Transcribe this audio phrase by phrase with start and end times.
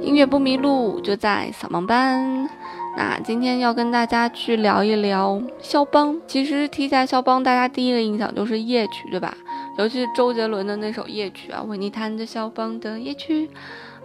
[0.00, 2.48] 音乐不迷路，就在扫盲班。
[2.96, 6.18] 那今天要跟大家去聊一聊肖邦。
[6.26, 9.36] 其实提起来肖邦，大家第一个印象就是夜曲，对吧？
[9.76, 13.50] 尤其是周杰伦的那首夜曲啊，为你弹着肖邦的夜曲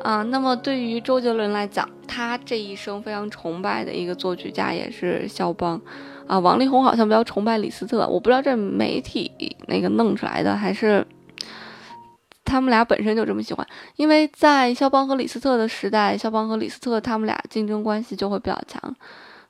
[0.04, 0.22] 啊。
[0.24, 5.80] 那么对于周杰伦来讲，他这一生非常崇拜的一个作曲家也是肖邦
[6.28, 6.38] 啊。
[6.38, 9.32] 王力宏好像比较崇拜李斯特，我不知道这媒体
[9.68, 11.08] 那个弄出来的还是。
[12.52, 13.66] 他们俩本身就这么喜欢，
[13.96, 18.94] 因为在肖邦和李斯特的时代，肖邦和李斯特他们俩竞争关系就会比较强。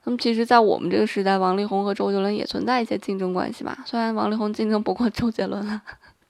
[0.03, 3.79] 那么，其实，在我们这个时代，王力宏和周杰伦也存在一些竞争关系吧。
[3.87, 5.81] 虽然王力宏竞争不过周杰伦了，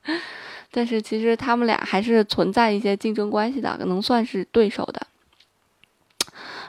[0.72, 5.06] 但是其实他们俩还是存在一些竞争关系的，能算是对手的。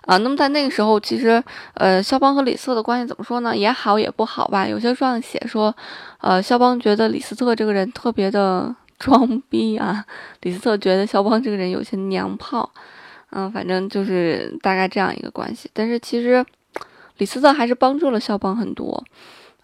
[0.02, 1.42] 啊，那么在那个时候，其实，
[1.76, 3.56] 呃，肖邦和李斯特的关系怎么说呢？
[3.56, 4.68] 也好也不好吧。
[4.68, 5.74] 有些书上写说，
[6.20, 8.76] 呃，肖邦觉得李斯特这个人特别的。
[9.04, 10.06] 装逼啊！
[10.44, 12.72] 李斯特觉得肖邦这个人有些娘炮，
[13.32, 15.70] 嗯，反正就是大概这样一个关系。
[15.74, 16.46] 但是其实
[17.18, 19.04] 李斯特还是帮助了肖邦很多，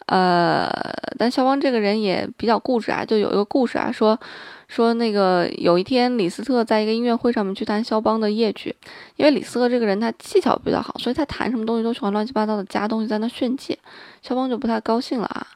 [0.07, 0.69] 呃，
[1.17, 3.05] 但肖邦这个人也比较固执啊。
[3.05, 4.19] 就有一个故事啊，说
[4.67, 8.75] 说那个有一天李斯特在一个音乐会上面去弹肖邦的夜曲，
[9.15, 13.79] 因为李斯特这个人他技巧比较好，所以他弹什么东西都喜欢乱七八糟的加东西在那炫技，
[14.21, 15.47] 肖邦就不太高兴了啊。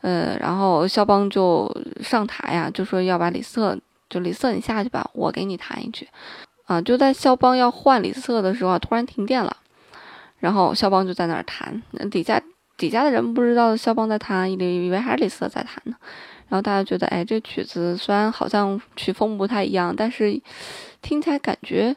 [0.00, 1.68] 呃，然后肖邦就
[2.00, 6.08] 上台呀，就说要把李斯特，就李斯特你下去吧，我给你弹一曲，
[6.66, 9.56] 啊，就在肖邦要换李斯特的时候，突然停电了，
[10.38, 12.40] 然后肖邦就在那儿弹，底下
[12.76, 15.96] 底下的人不知道肖邦在弹，以以为还是李斯特在弹呢，
[16.48, 20.40] 然后大家觉得，哎，这曲子虽然好像曲风不太一样，但是
[21.02, 21.96] 听起来感觉。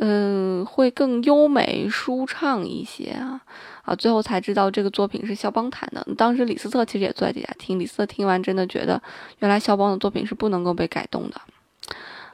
[0.00, 3.40] 嗯，会更优美舒畅一些啊
[3.82, 3.94] 啊！
[3.96, 6.06] 最后才知道这个作品是肖邦弹的。
[6.16, 9.02] 当时李斯特其实也坐在底下听，李斯特听完真的觉得，
[9.40, 11.40] 原来肖邦的作品是不能够被改动的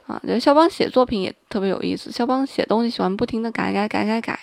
[0.05, 0.21] 啊！
[0.21, 4.39] 觉得肖邦写作品也特别有意思，肖邦写东西喜欢不停的改改改改改，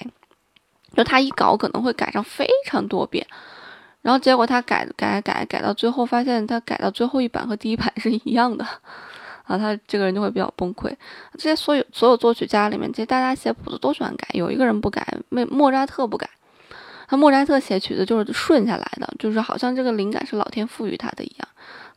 [0.97, 3.25] 就他一稿可能会改上非常多遍，
[4.01, 8.67] 然后结果他改改改改到最后，发现他改到最后一版和第一版是一样的。
[9.53, 10.91] 啊，他这个人就会比较崩溃。
[11.35, 16.29] 这些所有所有作曲家里面，这些大家写谱子都喜欢改，有一个人不改，莫莫扎特不改。
[17.09, 21.49] 他莫扎特写曲子就是顺下来的，就是好像这个灵感是老天赋予他的一样，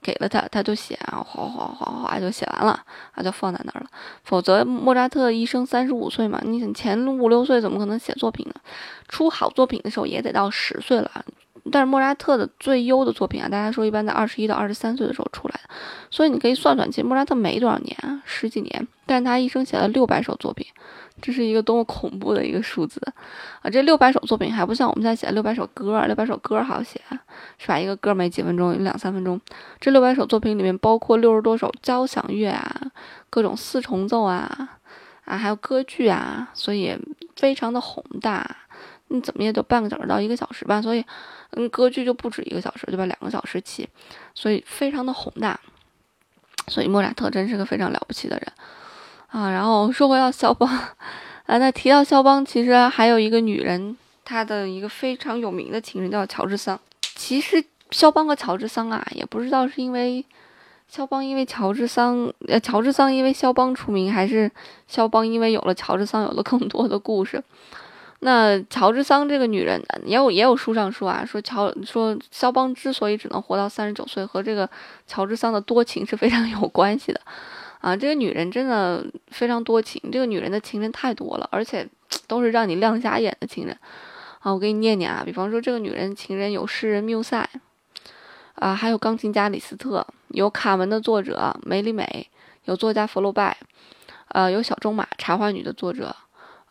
[0.02, 2.84] 给了他他就写啊，哗哗哗哗就写完了，
[3.14, 3.88] 啊就放在那儿了。
[4.26, 8.56] 否则莫扎特一生三十五岁嘛，你想前五六岁怎么可能写作品呢？
[9.08, 11.10] 出好作品的时候也得到十岁了。
[11.72, 15.70] 但是莫扎特的最优的作品啊，大家说一般在二十一到二十三岁的时候出来的，
[16.12, 20.66] 所以你可以算算，其实莫扎特没多少年，十几年，但是他一生写了六百首作品，
[21.22, 23.02] 这是一个多么恐怖的一个数字
[23.62, 23.70] 啊！
[23.70, 27.02] 这六百首作品还不像我们现在写的六百首歌，六百首歌好写，
[27.58, 27.80] 是吧？
[27.80, 29.42] 一个歌没几分钟，有两三分钟。
[29.80, 32.80] 这六百首作品里面包括六十多首交响乐啊，
[33.32, 34.78] 各种四重奏啊，
[35.26, 36.96] 啊，还有歌剧啊，所以
[37.36, 38.58] 非常的宏大。
[39.10, 41.06] 你怎么也得半个小时到一个小时吧，所以，
[41.52, 43.06] 嗯，歌剧就不止一个小时，对吧？
[43.06, 43.88] 两个小时起，
[44.34, 45.60] 所以非常的宏大。
[46.68, 48.48] 所以莫扎特真是个非常了不起的人
[49.28, 49.52] 啊。
[49.52, 56.80] 然后说回到肖邦，啊，那提到肖邦，其实还有一个女人，她的一个非常有名的情人叫乔治桑。
[57.16, 60.26] 其实肖邦和乔治桑啊，也不知道是因为
[60.88, 64.52] 肖邦因为乔治桑，呃，乔治桑因为肖邦出名，还是
[64.88, 67.44] 肖邦因为有了乔治桑有了更多的故事。
[68.26, 74.68] 那乔治桑这个女人也有也有书上说啊，说乔说肖邦之所以只能活到三十九岁，和这个
[75.06, 77.22] 乔治桑的多情是非常 有关系的，
[77.82, 81.88] 啊，这个女人真的非常多情，这个女人的情人太多了，而且
[82.26, 83.78] 都是让你亮瞎眼的情人，
[84.40, 87.48] 啊，我给你念念啊，比方说这个女人情人有诗人缪塞，
[88.56, 92.28] 啊，还有钢琴家李斯特，有卡门的作者梅里美，
[92.64, 93.56] 有作家弗洛拜，
[94.30, 96.16] 呃，有小仲马茶花女的作者。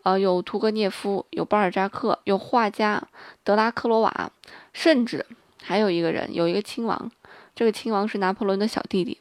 [0.04, 3.02] 呃，有屠格涅夫，有巴尔扎克，有画家
[3.42, 4.30] 德拉克罗瓦，
[4.72, 5.24] 甚至
[5.62, 7.10] 还有一个人，有一个亲王，
[7.54, 9.18] 这个亲王是拿破仑的小弟弟。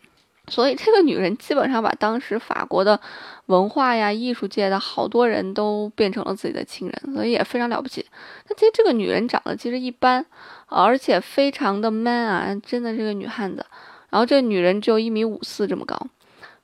[0.49, 2.99] 所以这个女人基本上把当时法国的
[3.45, 8.05] 文化呀、艺术界的好多人都变成了自己的亲人，所以也非常了不起。
[8.49, 10.25] 那其实这个女人长得其实一般，
[10.67, 13.65] 而且非常的 man 啊，真的是个女汉子。
[14.09, 15.97] 然后这个女人只有一米五四这么高。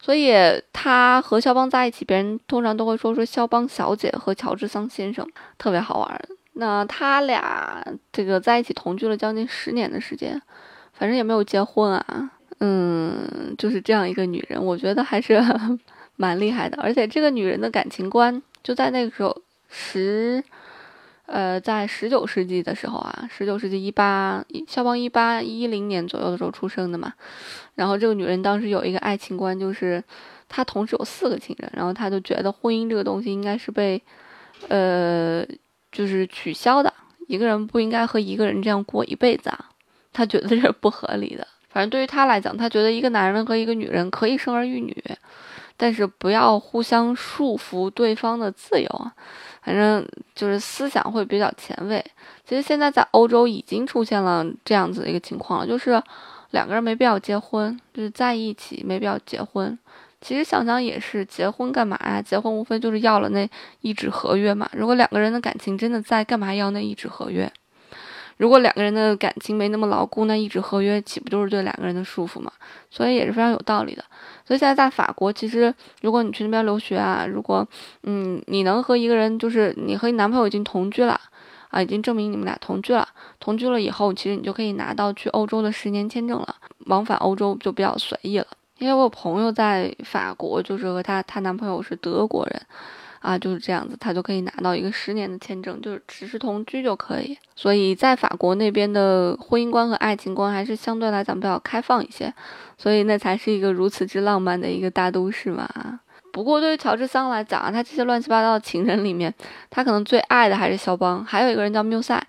[0.01, 0.33] 所以
[0.71, 6.21] 他和肖邦在一起，别人通常都会说说肖邦小姐和乔治桑先生特别好玩。
[6.53, 10.41] 那他俩这个在一起同居了将近十年的时间，
[10.93, 12.31] 反正也没有结婚啊。
[12.59, 15.41] 嗯，就是这样一个女人，我觉得还是
[16.17, 16.81] 蛮厉害的。
[16.81, 19.33] 而且这个女人的感情观就在那个时候
[19.69, 20.43] 十，
[21.31, 27.13] 呃，在十九世纪的时候啊，十九世纪一八，肖邦一八一零年左右的时候出生的嘛。
[27.75, 30.03] 然后这个女人当时有一个爱情观，就是
[30.47, 34.01] 她同时有四个情人，然后她就觉得婚姻这个东西应该是被，
[34.69, 35.45] 呃，
[35.91, 36.91] 就是取消的，
[37.27, 39.69] 一个人不应该和一个人这样过一辈子啊，
[40.11, 41.47] 她觉得这是不合理的。
[41.69, 45.03] 反正对于她来讲，她觉得一个男人和一个女人可以生儿育女，
[45.77, 49.13] 但是不要互相束缚对方的自由啊。
[49.69, 52.03] 反正就是思想会比较前卫。
[52.43, 56.01] 其实现在在欧洲已经出现了这样子的一个情况了，就是
[56.49, 59.77] 两个人没必要结婚，就是在一起没必要结婚。
[60.21, 62.19] 其实想想也是，结婚干嘛呀？
[62.19, 63.47] 结婚无非就是要了那
[63.81, 64.67] 一纸合约嘛。
[64.73, 67.51] 如果两个人的感情真的在，干嘛要那一纸合约？
[68.39, 72.49] 如果两个人的感情没那么牢固，那一纸合约岂不就是对两个人的束缚吗？
[72.89, 74.03] 所以也是非常有道理的。
[74.47, 77.67] 所以现在在法国，其实如果你去那边留学啊，如果
[78.03, 81.19] 嗯你能和一个人，就是你和你男朋友已经同居了
[81.67, 83.05] 啊，已经证明你们俩同居了，
[83.41, 86.55] 同居了以后，其实你就可以拿到去欧洲的十年签证了，
[86.85, 88.47] 往返欧洲就比较随意了。
[88.77, 92.61] 因为我有朋友在法国，就是和她她男朋友是德国人。
[93.19, 97.37] 啊，就是这样子，他就可以拿到一个十年的签证，就是只是同居就可以。
[97.55, 102.33] 所以在法国那边的婚姻观和爱情观还是相对来讲比较开放一些，
[102.77, 105.69] 所以那才是一个如此之浪漫的一个大都市嘛。
[106.31, 109.33] 不过对于乔治桑来讲啊，他这些乱七八糟的情人里面，
[109.69, 112.21] 他可能最爱的还是肖邦，还有一个人叫缪塞，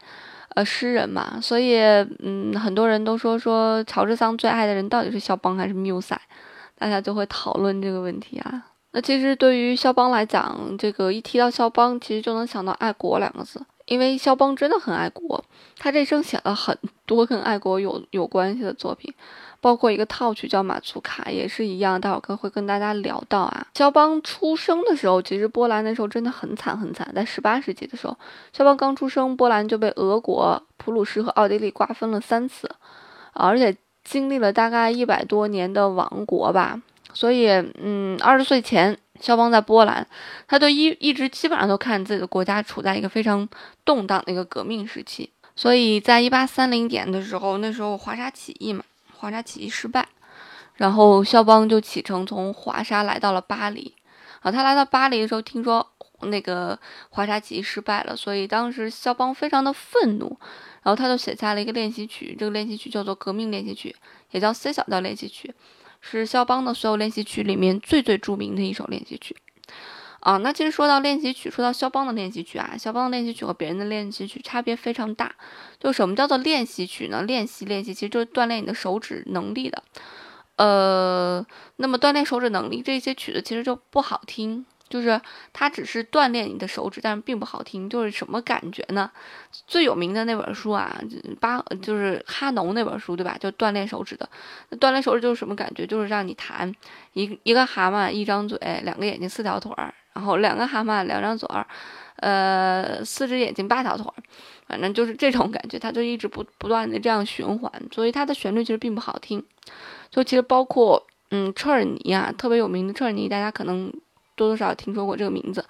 [0.54, 1.38] 呃，诗人嘛。
[1.40, 1.78] 所以，
[2.20, 6.18] 嗯，很多人都说说乔治桑最爱的人到底是肖邦还是缪塞，
[6.78, 8.64] 大家就会讨论这个问题啊。
[8.92, 15.44] 那其实对于肖邦来讲，这个一提到肖邦，其实就能想到爱国两个字，因为肖邦真的很爱国，
[15.78, 16.76] 他这生写了很
[17.06, 19.14] 多跟爱国有有关系的作品，
[19.60, 23.64] 包括一个套曲叫《马祖卡》，也是一样，待会儿会跟大家聊到啊。
[23.74, 28.16] 肖邦出生的时候，其实波兰那时候真的很惨很惨，在十八世纪的时候，
[28.52, 32.68] 肖邦刚出生，波兰就被俄国、普鲁士和奥地利瓜分了三次，
[33.34, 36.82] 而且经历了大概一百多年的亡国吧。
[37.12, 40.06] 所以，嗯，二十岁前，肖邦在波兰，
[40.46, 43.48] 他就一一直基本上都看自己的国家处在一个非常
[43.84, 45.30] 动荡的一个革命时期。
[45.56, 48.82] 所以在一八三零年的时候，那时候华沙起义嘛，
[49.14, 50.08] 华沙起义失败，
[50.76, 53.94] 然后肖邦就启程从华沙来到了巴黎。
[54.40, 55.86] 啊，他来到巴黎的时候，听说
[56.22, 56.78] 那个
[57.10, 60.34] 华沙起义失败了，所以当时肖邦非常的愤怒，
[60.82, 63.94] 然后他就写下了一个练习曲，这个练习曲叫做《革命练习曲》，
[64.30, 65.52] 也叫 C 小调练习曲。
[66.00, 69.36] 是肖邦的所有练习曲里面最最著名的一首练习曲，
[70.20, 75.34] 啊，那其实说到练习曲，说到肖邦的练习曲啊，肖邦的练习曲和别人的练习曲差别非常大。
[75.78, 77.22] 就什么叫做练习曲呢？
[77.22, 79.82] 练习练习，其实就是锻炼你的手指能力的。
[80.56, 81.44] 呃，
[81.76, 84.66] 那么锻炼手指能力，这些曲子其实就不好听。
[84.90, 85.18] 就是
[85.52, 87.88] 它只是锻炼你的手指，但是并不好听。
[87.88, 89.10] 就是什么感觉呢？
[89.66, 91.00] 最有名的那本书啊，
[91.40, 93.36] 巴就是哈农那本书，对吧？
[93.40, 94.28] 就锻炼手指的。
[94.68, 95.86] 那锻炼手指就是什么感觉？
[95.86, 96.70] 就是让你弹
[97.12, 101.64] 一一个蛤蟆一张嘴，两个眼睛四条腿儿，然后两个蛤蟆两张嘴儿，
[102.16, 104.14] 呃，四只眼睛八条腿儿，
[104.66, 105.78] 反正就是这种感觉。
[105.78, 109.44] 它就一直不不断的这样循环，所以它的旋律其实并不好听。
[110.10, 113.92] 就其实包括嗯，车尔尼啊，特别有名的车尔尼，大家可能。
[114.40, 115.62] 多多少少听说过这个名字，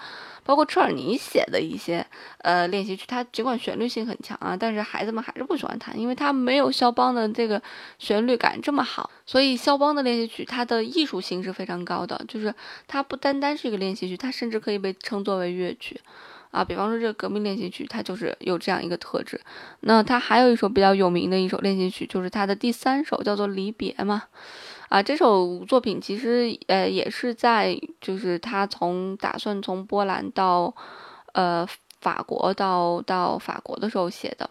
[0.45, 2.07] 包括车尔尼写的一些
[2.39, 7.61] 呃练习曲，它尽管旋律性很强啊，但是孩子们还是不喜欢弹，因为它没有肖邦的这个
[7.99, 9.11] 旋律感这么好。
[9.27, 12.55] 所以肖邦的练习曲，它的艺术性是非常高的，就是
[12.87, 16.01] 它不单单是一个练习曲，它甚至可以被称作为乐曲
[16.53, 16.65] 啊。
[16.65, 19.41] 比方说这个革命练习曲，它就是有这样一个特质。
[19.81, 24.23] 那它还有一首比较有名的一首练习曲，就是它的第三首，叫做离别嘛。
[24.91, 30.75] 啊，这首作品其实呃也是在，就是他从打算从波兰到，
[31.33, 31.65] 呃
[32.01, 34.51] 法国到到法国的时候写的，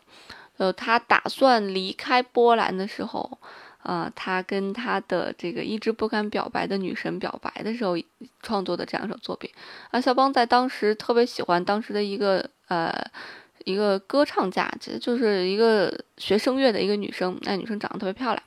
[0.55, 3.38] 呃他打算离开波兰的时候，
[3.79, 7.98] 啊他跟他的这个一直不敢表白的女神表白的时候
[8.41, 9.51] 创作的这样一首作品。
[9.91, 12.93] 啊，肖邦在当时特别喜欢当时的一个呃
[13.65, 18.41] 一个歌唱家，其实就是一个学声乐的一个女生，那女生长得特别漂亮。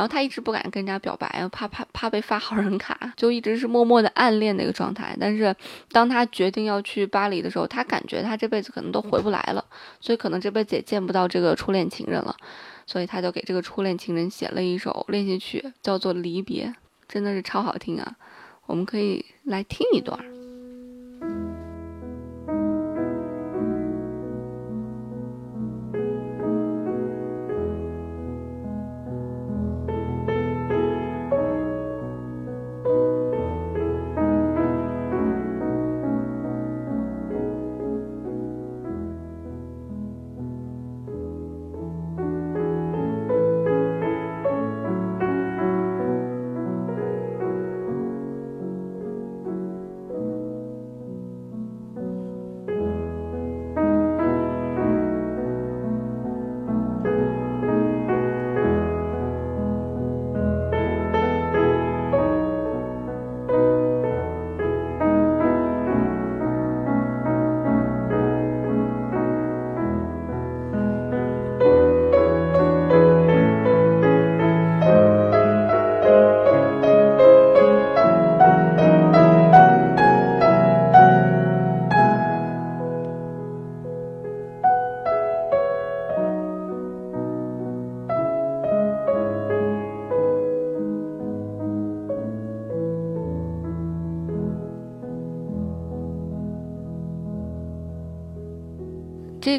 [0.00, 5.14] 然后他一直不敢跟人家表白，怕怕怕被发好人卡，就一直是默默的暗恋的一个状态。
[5.20, 5.54] 但是
[5.92, 9.62] 当他决定要去巴黎的时候，他感觉他这辈子可能都回不来了，
[10.00, 12.34] 所以可能这辈子也见不到这个初恋情人了，
[12.86, 16.66] 所以他就给这个初恋情人写了一首练习曲，叫做《离别》，
[17.06, 18.16] 真的是超好听啊！
[18.64, 20.18] 我们可以来听一段。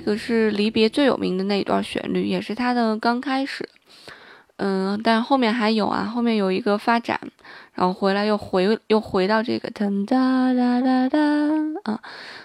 [0.01, 3.70] 个是离别最有名的那一段旋律，也是他的刚开始。
[4.58, 7.20] 嗯，但后面还有啊，后面有一个发展，
[7.74, 11.20] 然后回来又回又回到这个噔哒哒哒哒
[11.84, 12.00] 啊，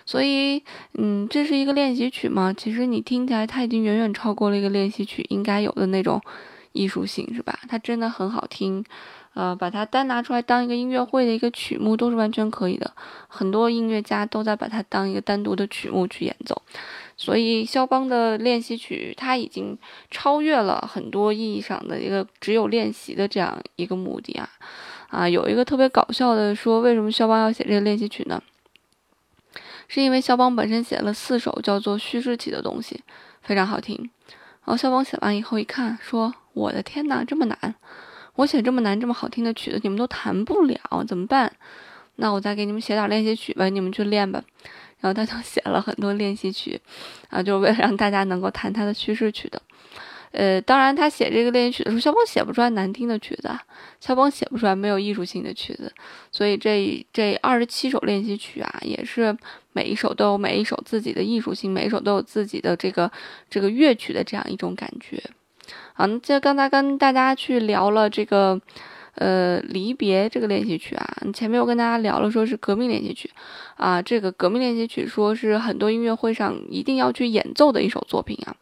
[0.06, 0.62] 所以
[0.94, 2.54] 嗯，这是一个练习曲吗？
[2.56, 6.18] 其实你听起来，它已经远远超过了一个练习曲应该有的那种
[6.72, 7.58] 艺术性，是吧？
[7.68, 8.82] 它真的很好听，
[9.34, 12.92] 呃，把它单拿出来当一个音乐会的一个曲目都是完全可以的，
[13.28, 16.62] 很多音乐家都在把它当一个单独的曲目去演奏。
[17.16, 19.76] 所以肖邦的练习曲，它已经
[20.10, 24.48] 超越了很多意义上的一个只有练习的这样一个目的啊
[25.08, 25.28] 啊！
[25.28, 28.42] 有一个特别搞笑的说，为什么肖邦要写这个练习曲呢？
[29.88, 33.00] 是因为肖邦本身写了四首叫做叙事体的东西，
[33.40, 33.96] 非常好听。
[34.64, 37.74] 然后肖邦写完以后一看，说：“我的天哪，这么难！
[38.34, 41.50] 我写这么难、这么好听的曲子，你们都弹不了，怎么办？
[42.16, 44.42] 那我再给你们写点练习曲吧，你们去练吧。”
[45.06, 46.80] 然后他就写了很多练习曲，
[47.28, 49.62] 啊，就是为了让大家能够弹他的叙事曲的。
[50.32, 53.48] 呃，当然他写这个练习曲的时候，肖邦写不出来难听的曲子，
[54.00, 55.92] 肖邦写不出来没有艺术性的曲子。
[56.32, 59.34] 所以这这二十七首练习曲啊，也是
[59.72, 63.10] 每一首都有每一首自己的艺术性，每一首都有自己的这个
[63.48, 65.22] 这个乐曲的这样一种感觉。
[65.94, 68.60] 啊，那这刚才跟大家去聊了这个。
[69.16, 73.30] 呃，离别这个练习曲啊，前面我跟大家聊了，说是革命练习曲，
[73.76, 78.54] 啊，这个革命练习曲说是很多音乐会上一定要去演奏的一首作品啊。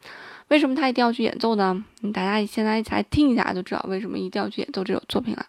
[0.49, 1.84] 为什么他一定要去演奏呢？
[2.12, 5.46] 大家现在一起来听一下就知道为什么一定要去演奏这首作品了。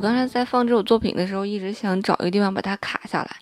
[0.00, 3.36] 我刚才在放这首作品的时候，一直想找一个地方把它卡下来，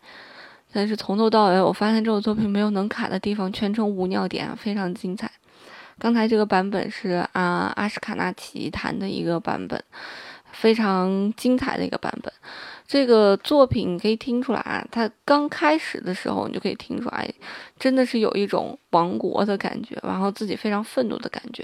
[0.72, 5.30] 但是从头到尾，我发现这首作品没有能卡的地方，全程无尿点，非常精彩。
[6.00, 9.80] 刚才这个版本是啊，阿什卡纳奇谈的一个版本，
[10.50, 12.32] 非常精彩的一个版本。
[12.88, 17.30] 这个作品你可以听出来啊，它刚开始的时候你就可以听出来，
[17.78, 21.62] 真的是有一种亡国的感觉，然后自己非常愤怒的感觉。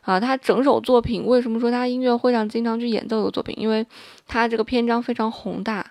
[0.00, 3.54] 啊，他整首作品为什么说他音乐会上经常去演奏的作品？
[3.58, 3.86] 因为
[4.26, 5.84] 他这个篇章非常宏大，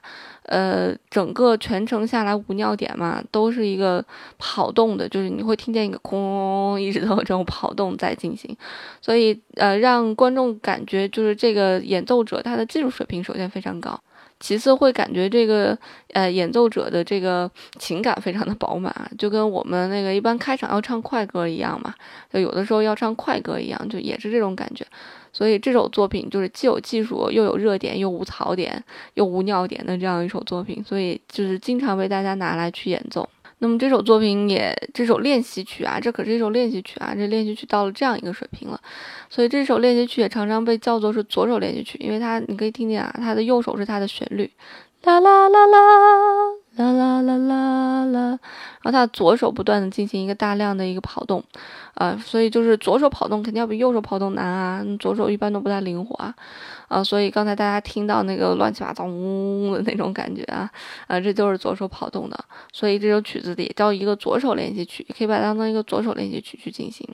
[0.48, 4.04] 呃，整个全程下来无尿点嘛，都是一个
[4.40, 8.58] 跑动的，就是你会听见一个空，一直都有这种跑动在进行，
[9.00, 13.98] 所以呃，让观众感觉就是这个演奏者他的技术水平首先非常高。
[14.42, 15.78] 其次会感觉这个
[16.14, 21.94] 呃演奏者的这个情感非常的饱满，就跟我们那个一般开场要唱快歌一样嘛，
[22.34, 24.86] 就有的时候要唱快歌一样，就也是这种感觉。
[25.32, 28.84] 所以这首作品就是既有技术，又有热点，又无槽点，
[29.14, 33.30] 又无尿点的这样一首作品，所以就是经常被大家拿来去演奏。
[33.64, 38.82] 那么这首作品也，这首练习曲啊，这可是一首练习曲啊，这练习曲到了这样一个水平了，
[39.30, 44.50] 所以这首练习曲也常常被叫做是左手练习曲，因为它你可以听见啊，它的右手是它的旋律，
[45.04, 45.78] 啦啦啦啦。
[46.78, 48.40] 啦啦啦啦啦，
[48.82, 51.44] 然后他左手不断的进行一个大量的一个跑动，
[51.96, 56.34] 啊，所以就是左手跑动肯定要比右手跑动难啊，左手一般都不太灵活啊，
[56.88, 60.72] 啊，所以刚才大家听到那个乱七八糟嗡的那种感觉啊，
[61.08, 67.06] 啊，这就是左手跑动的，所以这首曲子也叫一个左手练习曲，可以把它当成一个左手练习曲去进行。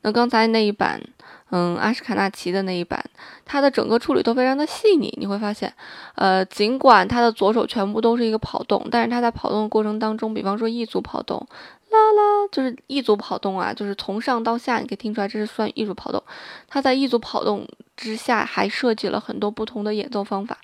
[0.00, 1.02] 那刚才那一版。
[1.50, 3.04] 嗯，阿什卡纳奇的那一版，
[3.44, 5.14] 它的整个处理都非常的细腻。
[5.20, 5.72] 你会发现，
[6.16, 11.46] 呃，尽管他的左手全部都是一个跑动，但是他在跑动的过程当中，比方说一组跑动，
[11.90, 16.20] 啦啦，就是一组跑动啊，就是从上到下，你可以听出来这是算一组跑动。
[16.66, 20.58] 他在一组跑动之下，还设计了很多不同的演奏方法，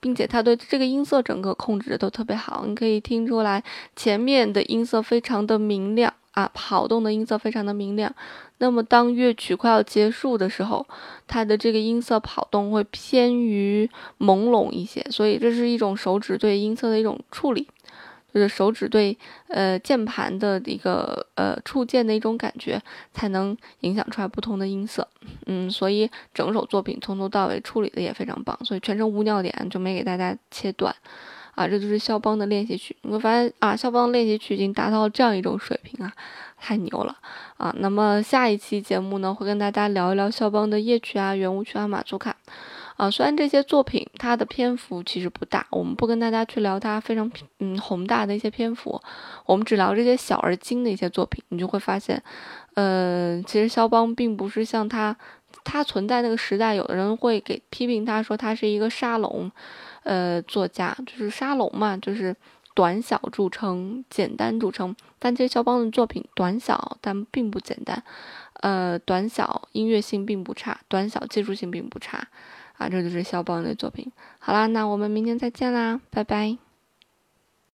[0.00, 2.64] 并且他对这个音色整个控制的都特别好。
[2.66, 3.62] 你可以听出来，
[3.94, 6.12] 前面的音色非常的明亮。
[6.34, 8.14] 啊，跑动的音色非常的明亮。
[8.58, 10.86] 那么当乐曲快要结束的时候，
[11.26, 15.04] 它的这个音色跑动会偏于朦胧一些。
[15.10, 17.66] 所以这是一种手指对音色的一种处理，
[18.32, 19.16] 就是手指对
[19.48, 22.80] 呃键盘的一个呃触键的一种感觉，
[23.12, 25.06] 才能影响出来不同的音色。
[25.46, 28.58] 嗯，所以整首作品从头到尾处理的也非常棒。
[28.64, 30.94] 所以全程无尿点就没给大家切断。
[31.54, 32.96] 啊，这就是肖邦的练习曲。
[33.02, 36.12] 你会发现啊，肖邦的练习曲已经达到了这样一种水平啊，
[36.58, 37.16] 太牛了
[37.56, 37.72] 啊！
[37.78, 42.34] 那么下一期节目呢，会跟大家聊一聊肖邦的夜曲啊、圆舞曲啊、马祖卡
[42.96, 43.10] 啊。
[43.10, 49.00] 虽然这些作品它的篇幅其实不大，我们不跟大家去聊它非常嗯宏大的一些篇幅，
[49.46, 51.44] 我们只聊这些小而精的一些作品。
[51.50, 52.20] 你就会发现，
[52.74, 55.16] 呃，其实肖邦并不是像他
[55.62, 59.52] 他存在那个时代，有的人会给批评他说他是一个沙龙。
[60.04, 62.34] 呃，作家就是沙龙嘛，就是
[62.74, 64.94] 短小著称、简单著称。
[65.18, 68.02] 但这肖邦的作品短小，但并不简单。
[68.60, 72.28] 呃，短小音乐性并不差，短小技术性并不差。
[72.78, 74.10] 啊，这就是肖邦的作品。
[74.38, 76.63] 好啦，那我们明天再见啦，拜拜。